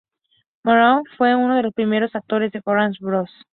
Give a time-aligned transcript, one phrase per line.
[0.63, 3.29] Morgan fue unos de los primeros actores de Warner Bros.